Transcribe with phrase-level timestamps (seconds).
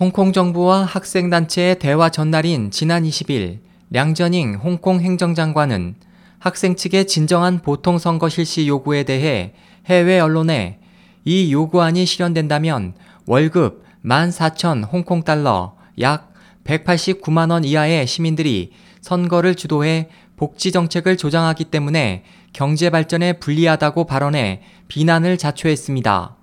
[0.00, 3.58] 홍콩 정부와 학생단체의 대화 전날인 지난 20일
[3.90, 5.96] 량저닝 홍콩 행정장관은
[6.38, 9.54] 학생 측의 진정한 보통 선거 실시 요구에 대해
[9.86, 10.78] 해외 언론에
[11.24, 12.94] 이 요구안이 실현된다면
[13.26, 22.22] 월급 14,000 홍콩 달러 약 189만 원 이하의 시민들이 선거를 주도해 복지 정책을 조장하기 때문에
[22.52, 26.36] 경제 발전에 불리하다고 발언해 비난을 자초했습니다.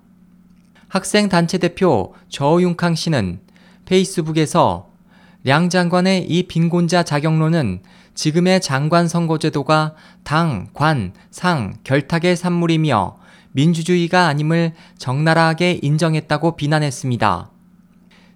[0.88, 3.45] 학생 단체 대표 저윤캉 씨는
[3.86, 4.88] 페이스북에서
[5.44, 7.80] 량 장관의 이 빈곤자 자격론은
[8.14, 9.94] 지금의 장관 선거제도가
[10.24, 13.16] 당, 관, 상, 결탁의 산물이며
[13.52, 17.50] 민주주의가 아님을 적나라하게 인정했다고 비난했습니다.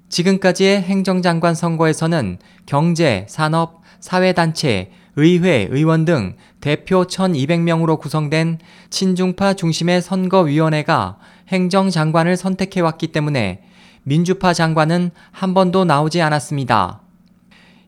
[0.08, 8.58] 지금까지의 행정장관 선거에서는 경제, 산업, 사회단체, 의회, 의원 등 대표 1200명으로 구성된
[8.90, 13.62] 친중파 중심의 선거위원회가 행정장관을 선택해왔기 때문에
[14.04, 17.00] 민주파 장관은 한 번도 나오지 않았습니다.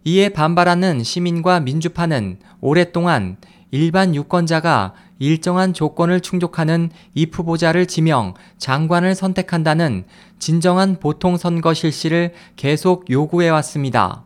[0.05, 3.37] 이에 반발하는 시민과 민주파는 오랫동안
[3.71, 10.05] 일반 유권자가 일정한 조건을 충족하는 입 후보자를 지명, 장관을 선택한다는
[10.39, 14.25] 진정한 보통 선거 실시를 계속 요구해 왔습니다.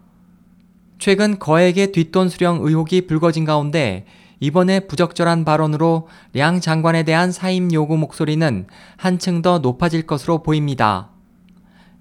[0.98, 4.06] 최근 거액의 뒷돈 수령 의혹이 불거진 가운데
[4.40, 8.66] 이번에 부적절한 발언으로 량 장관에 대한 사임 요구 목소리는
[8.96, 11.10] 한층 더 높아질 것으로 보입니다.